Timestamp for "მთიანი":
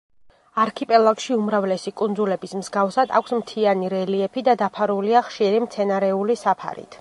3.43-3.93